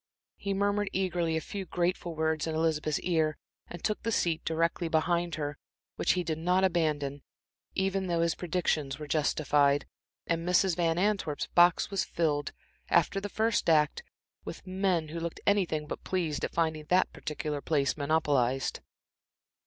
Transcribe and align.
He 0.37 0.55
murmured 0.55 0.89
eagerly 0.93 1.37
a 1.37 1.41
few 1.41 1.63
grateful 1.63 2.15
words 2.15 2.47
in 2.47 2.55
Elizabeth's 2.55 2.99
ear, 3.01 3.37
and 3.67 3.83
took 3.83 4.01
the 4.01 4.11
seat 4.11 4.43
directly 4.43 4.87
behind 4.87 5.35
her, 5.35 5.59
which 5.95 6.13
he 6.13 6.23
did 6.23 6.39
not 6.39 6.63
abandon, 6.63 7.21
even 7.75 8.07
though 8.07 8.21
his 8.21 8.33
predictions 8.33 8.97
were 8.97 9.05
justified, 9.05 9.85
and 10.25 10.43
Mrs. 10.43 10.75
Van 10.75 10.97
Antwerp's 10.97 11.45
box 11.53 11.91
was 11.91 12.03
filled, 12.03 12.51
after 12.89 13.21
the 13.21 13.29
first 13.29 13.69
act, 13.69 14.01
with 14.43 14.65
men 14.65 15.09
who 15.09 15.19
looked 15.19 15.39
anything 15.45 15.85
but 15.85 16.03
pleased 16.03 16.43
at 16.43 16.51
finding 16.51 16.85
that 16.85 17.13
particular 17.13 17.61
place 17.61 17.95
monopolized. 17.95 18.79